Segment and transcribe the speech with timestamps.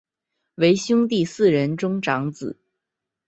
[0.55, 2.57] 为兄弟四人中长子。